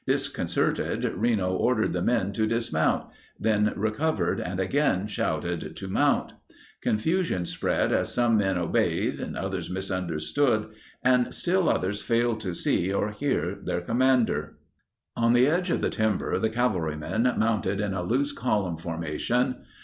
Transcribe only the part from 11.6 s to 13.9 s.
others failed to see or hear their